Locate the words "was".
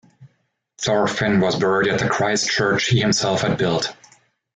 1.41-1.55